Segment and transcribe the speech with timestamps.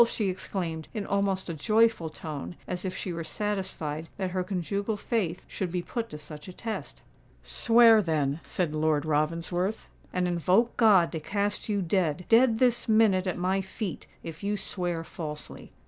[0.07, 4.97] she exclaimed, in almost a joyful tone, as if she were satisfied that her conjugal
[4.97, 7.03] faith should be put to such a test.
[7.43, 13.37] "Swear, then," said Lord Ravensworth; "and invoke God to cast you dead—dead this minute at
[13.37, 15.71] my feet—if you swear falsely."